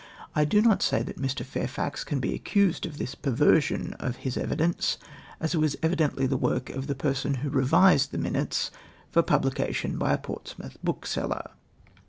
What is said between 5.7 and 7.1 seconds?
evidently the work of the